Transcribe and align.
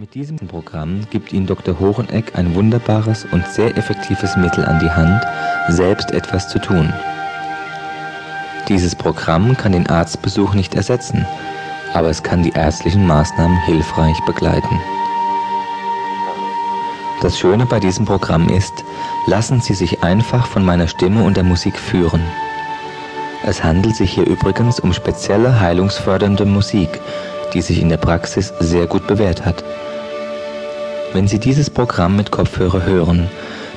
Mit 0.00 0.14
diesem 0.14 0.38
Programm 0.38 1.02
gibt 1.10 1.30
Ihnen 1.30 1.46
Dr. 1.46 1.78
Horeneck 1.78 2.34
ein 2.34 2.54
wunderbares 2.54 3.26
und 3.32 3.46
sehr 3.46 3.76
effektives 3.76 4.34
Mittel 4.34 4.64
an 4.64 4.80
die 4.80 4.88
Hand, 4.88 5.22
selbst 5.68 6.12
etwas 6.12 6.48
zu 6.48 6.58
tun. 6.58 6.90
Dieses 8.66 8.96
Programm 8.96 9.58
kann 9.58 9.72
den 9.72 9.86
Arztbesuch 9.86 10.54
nicht 10.54 10.74
ersetzen, 10.74 11.26
aber 11.92 12.08
es 12.08 12.22
kann 12.22 12.42
die 12.42 12.52
ärztlichen 12.52 13.06
Maßnahmen 13.06 13.58
hilfreich 13.66 14.16
begleiten. 14.24 14.80
Das 17.20 17.38
Schöne 17.38 17.66
bei 17.66 17.78
diesem 17.78 18.06
Programm 18.06 18.48
ist, 18.48 18.72
lassen 19.26 19.60
Sie 19.60 19.74
sich 19.74 20.02
einfach 20.02 20.46
von 20.46 20.64
meiner 20.64 20.88
Stimme 20.88 21.24
und 21.24 21.36
der 21.36 21.44
Musik 21.44 21.78
führen. 21.78 22.22
Es 23.44 23.62
handelt 23.62 23.96
sich 23.96 24.12
hier 24.12 24.26
übrigens 24.26 24.80
um 24.80 24.94
spezielle 24.94 25.60
heilungsfördernde 25.60 26.46
Musik, 26.46 26.88
die 27.52 27.60
sich 27.60 27.82
in 27.82 27.90
der 27.90 27.98
Praxis 27.98 28.54
sehr 28.60 28.86
gut 28.86 29.06
bewährt 29.06 29.44
hat. 29.44 29.62
Wenn 31.12 31.26
Sie 31.26 31.40
dieses 31.40 31.68
Programm 31.68 32.16
mit 32.16 32.30
Kopfhörer 32.30 32.84
hören, 32.84 33.28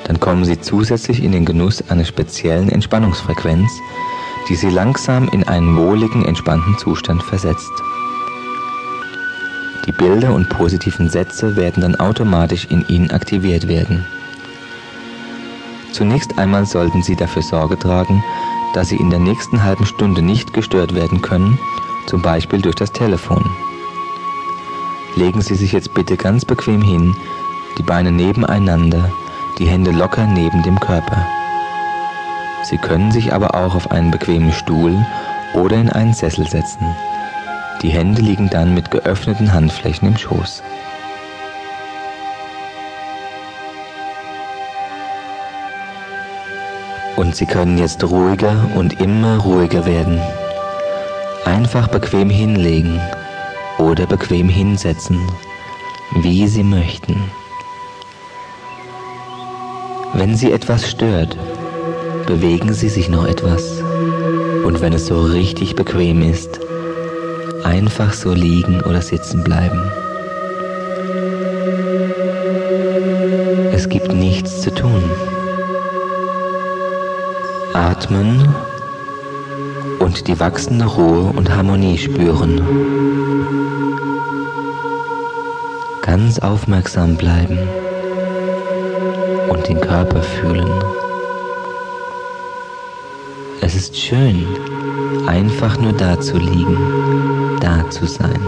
dann 0.05 0.20
kommen 0.20 0.46
Sie 0.46 0.60
zusätzlich 0.60 1.23
in 1.23 1.32
den 1.32 1.46
Genuss 1.46 1.84
einer 1.90 2.06
speziellen 2.06 2.70
Entspannungsfrequenz, 2.70 3.72
die 4.50 4.56
Sie 4.56 4.70
langsam 4.70 5.30
in 5.30 5.44
einen 5.48 5.76
wohligen, 5.76 6.26
entspannten 6.26 6.78
Zustand 6.78 7.23
versetzt. 7.23 7.72
Die 9.88 9.92
Bilder 9.92 10.34
und 10.34 10.48
positiven 10.50 11.09
Sätze 11.09 11.56
werden 11.56 11.82
dann 11.82 11.96
automatisch 11.96 12.68
in 12.70 12.86
Ihnen 12.88 13.09
aktiviert 13.09 13.68
werden. 13.68 14.06
Zunächst 15.92 16.38
einmal 16.38 16.66
sollten 16.66 17.02
Sie 17.02 17.16
dafür 17.16 17.42
Sorge 17.42 17.80
tragen, 17.80 18.23
dass 18.76 18.90
Sie 18.90 18.98
in 18.98 19.09
der 19.09 19.20
nächsten 19.20 19.64
halben 19.64 19.86
Stunde 19.86 20.22
nicht 20.22 20.54
gestört 20.54 20.94
werden 20.94 21.22
können, 21.22 21.58
zum 22.06 22.22
Beispiel 22.22 22.62
durch 22.62 22.76
das 22.76 22.92
Telefon. 22.92 23.44
Legen 25.16 25.41
Sie 25.41 25.53
sich 25.53 25.72
jetzt 25.72 25.94
bitte 25.94 26.17
ganz 26.17 26.44
bequem 26.44 26.81
hin, 26.81 27.16
die 27.77 27.84
Beine 27.84 28.12
nebeneinander, 28.12 29.12
die 29.59 29.67
Hände 29.67 29.92
locker 29.92 30.25
neben 30.25 30.64
dem 30.64 30.80
Körper. 30.80 31.28
Sie 32.64 32.78
können 32.78 33.11
sich 33.11 33.31
aber 33.31 33.53
auch 33.53 33.75
auf 33.75 33.92
einen 33.92 34.09
bequemen 34.09 34.52
Stuhl 34.52 35.05
oder 35.53 35.75
in 35.75 35.89
einen 35.92 36.16
Sessel 36.16 36.47
setzen. 36.47 36.95
Die 37.83 37.89
Hände 37.89 38.22
liegen 38.22 38.50
dann 38.50 38.73
mit 38.73 38.89
geöffneten 38.89 39.53
Handflächen 39.53 40.08
im 40.08 40.17
Schoß. 40.17 40.64
Und 47.17 47.36
Sie 47.36 47.45
können 47.45 47.77
jetzt 47.77 48.03
ruhiger 48.03 48.55
und 48.73 49.00
immer 49.00 49.38
ruhiger 49.38 49.86
werden. 49.86 50.20
Einfach 51.45 51.88
bequem 51.88 52.31
hinlegen 52.31 53.00
oder 53.78 54.06
bequem 54.06 54.50
hinsetzen, 54.50 55.20
wie 56.22 56.48
Sie 56.48 56.64
möchten. 56.64 57.32
Wenn 60.14 60.36
Sie 60.36 60.52
etwas 60.52 60.90
stört, 60.90 61.38
bewegen 62.28 62.74
Sie 62.74 62.90
sich 62.90 63.10
noch 63.10 63.26
etwas. 63.26 63.82
Und 64.64 64.82
wenn 64.82 64.94
es 64.94 65.08
so 65.08 65.22
richtig 65.22 65.76
bequem 65.76 66.22
ist, 66.22 66.60
einfach 67.64 68.14
so 68.14 68.34
liegen 68.34 68.82
oder 68.82 69.02
sitzen 69.02 69.44
bleiben. 69.44 69.82
Es 73.72 73.90
gibt 73.90 74.14
nichts 74.14 74.62
zu 74.62 74.74
tun. 74.74 75.04
Atmen 77.74 78.54
und 80.04 80.28
die 80.28 80.38
wachsende 80.38 80.86
Ruhe 80.86 81.32
und 81.34 81.50
Harmonie 81.56 81.98
spüren. 81.98 82.59
Ganz 86.02 86.40
aufmerksam 86.40 87.16
bleiben 87.16 87.58
und 89.48 89.68
den 89.68 89.80
Körper 89.80 90.22
fühlen. 90.22 90.68
Es 93.62 93.76
ist 93.76 93.95
schön, 93.98 94.45
einfach 95.26 95.80
nur 95.80 95.94
da 95.94 96.20
zu 96.20 96.38
liegen, 96.38 96.77
da 97.61 97.89
zu 97.89 98.06
sein. 98.06 98.42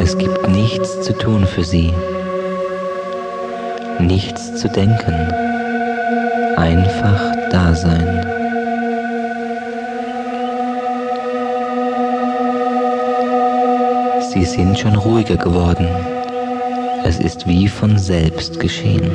Es 0.00 0.18
gibt 0.18 0.48
nichts 0.48 1.02
zu 1.02 1.16
tun 1.16 1.46
für 1.46 1.62
sie, 1.62 1.94
nichts 4.00 4.56
zu 4.56 4.68
denken, 4.68 5.57
einfach 6.58 7.20
da 7.50 7.72
sein. 7.72 8.26
Sie 14.32 14.44
sind 14.44 14.78
schon 14.78 14.96
ruhiger 14.96 15.36
geworden. 15.36 15.86
Es 17.04 17.20
ist 17.20 17.46
wie 17.46 17.68
von 17.68 17.96
selbst 17.96 18.58
geschehen. 18.58 19.08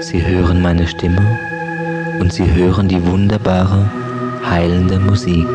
Sie 0.00 0.24
hören 0.24 0.62
meine 0.62 0.86
Stimme 0.86 1.38
und 2.20 2.32
Sie 2.32 2.48
hören 2.54 2.88
die 2.88 3.04
wunderbare, 3.04 3.84
heilende 4.48 4.98
Musik. 5.00 5.48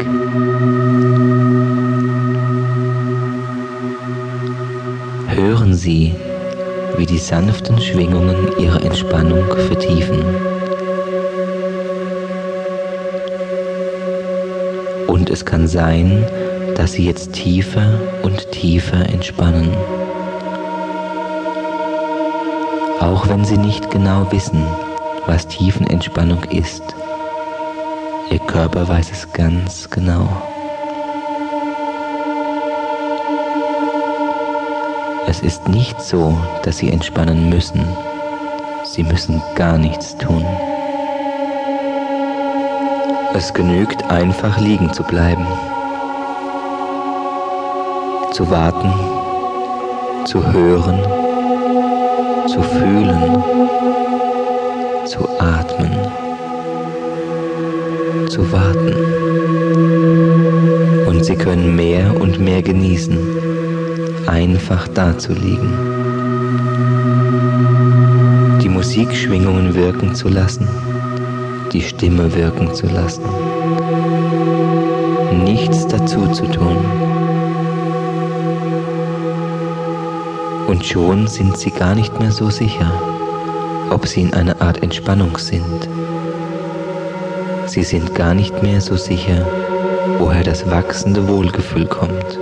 Hören 5.28 5.74
Sie, 5.74 6.14
wie 6.98 7.06
die 7.06 7.18
sanften 7.18 7.80
Schwingungen 7.80 8.50
Ihre 8.58 8.82
Entspannung 8.82 9.46
vertiefen. 9.68 10.24
Und 15.08 15.30
es 15.30 15.46
kann 15.46 15.68
sein, 15.68 16.26
dass 16.76 16.94
Sie 16.94 17.06
jetzt 17.06 17.34
tiefer 17.34 18.00
und 18.24 18.52
tiefer 18.52 19.10
entspannen. 19.10 19.72
Auch 23.00 23.28
wenn 23.28 23.46
Sie 23.46 23.58
nicht 23.58 23.92
genau 23.92 24.32
wissen, 24.32 24.66
was 25.26 25.48
Tiefenentspannung 25.48 26.44
ist, 26.46 26.84
Ihr 28.32 28.40
Körper 28.40 28.88
weiß 28.88 29.12
es 29.12 29.32
ganz 29.32 29.90
genau. 29.90 30.55
Es 35.28 35.42
ist 35.42 35.68
nicht 35.68 36.00
so, 36.02 36.38
dass 36.64 36.78
Sie 36.78 36.92
entspannen 36.92 37.50
müssen. 37.50 37.86
Sie 38.84 39.04
müssen 39.04 39.42
gar 39.56 39.78
nichts 39.78 40.16
tun. 40.18 40.46
Es 43.34 43.54
genügt 43.54 44.10
einfach 44.10 44.60
liegen 44.60 44.94
zu 44.94 45.04
bleiben, 45.04 45.46
zu 48.32 48.50
warten, 48.50 48.94
zu 50.26 50.46
hören, 50.54 51.00
zu 52.48 52.62
fühlen, 52.62 53.44
zu 55.06 55.28
atmen, 55.40 55.98
zu 58.30 58.52
warten. 58.52 58.94
Und 61.08 61.26
Sie 61.26 61.36
können 61.36 61.76
mehr 61.76 62.16
und 62.22 62.40
mehr 62.40 62.62
genießen, 62.62 63.65
einfach 64.28 64.88
da 64.88 65.18
zu 65.18 65.34
liegen. 65.34 65.74
Die 68.62 68.70
Musikschwingungen 68.70 69.74
wirken 69.76 70.16
zu 70.16 70.30
lassen 70.30 70.68
die 71.76 71.82
Stimme 71.82 72.34
wirken 72.34 72.74
zu 72.74 72.88
lassen. 72.88 73.26
Nichts 75.44 75.86
dazu 75.88 76.26
zu 76.32 76.46
tun. 76.50 76.78
Und 80.68 80.86
schon 80.86 81.28
sind 81.28 81.58
sie 81.58 81.72
gar 81.72 81.94
nicht 81.94 82.18
mehr 82.18 82.32
so 82.32 82.50
sicher, 82.50 82.90
ob 83.90 84.08
sie 84.08 84.22
in 84.22 84.34
einer 84.34 84.62
Art 84.62 84.82
Entspannung 84.82 85.38
sind. 85.38 85.90
Sie 87.66 87.84
sind 87.84 88.16
gar 88.16 88.34
nicht 88.34 88.64
mehr 88.64 88.80
so 88.80 88.96
sicher, 88.96 89.46
woher 90.18 90.44
das 90.44 90.70
wachsende 90.72 91.28
Wohlgefühl 91.28 91.88
kommt. 91.88 92.40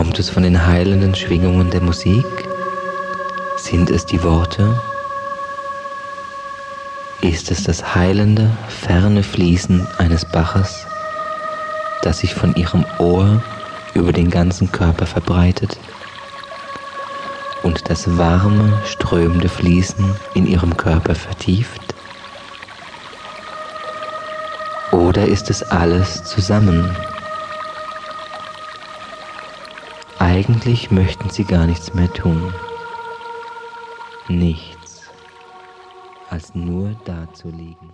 Kommt 0.00 0.18
es 0.18 0.30
von 0.30 0.44
den 0.44 0.66
heilenden 0.66 1.14
Schwingungen 1.14 1.68
der 1.68 1.82
Musik? 1.82 2.24
Sind 3.58 3.90
es 3.90 4.06
die 4.06 4.22
Worte? 4.22 4.80
Ist 7.20 7.50
es 7.50 7.64
das 7.64 7.94
heilende, 7.94 8.50
ferne 8.66 9.22
Fließen 9.22 9.86
eines 9.98 10.24
Baches, 10.24 10.86
das 12.00 12.20
sich 12.20 12.34
von 12.34 12.54
ihrem 12.54 12.86
Ohr 12.96 13.42
über 13.92 14.14
den 14.14 14.30
ganzen 14.30 14.72
Körper 14.72 15.04
verbreitet 15.04 15.78
und 17.62 17.90
das 17.90 18.16
warme, 18.16 18.80
strömende 18.86 19.50
Fließen 19.50 20.16
in 20.32 20.46
ihrem 20.46 20.78
Körper 20.78 21.14
vertieft? 21.14 21.82
Oder 24.92 25.26
ist 25.26 25.50
es 25.50 25.62
alles 25.62 26.24
zusammen? 26.24 26.96
Eigentlich 30.32 30.92
möchten 30.92 31.28
sie 31.28 31.42
gar 31.42 31.66
nichts 31.66 31.92
mehr 31.92 32.10
tun. 32.12 32.54
Nichts 34.28 35.10
als 36.28 36.54
nur 36.54 36.94
da 37.04 37.26
zu 37.32 37.48
liegen. 37.48 37.92